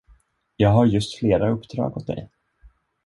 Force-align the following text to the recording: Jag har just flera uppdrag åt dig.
Jag 0.55 0.69
har 0.69 0.85
just 0.85 1.15
flera 1.19 1.49
uppdrag 1.49 1.97
åt 1.97 2.07
dig. 2.07 2.29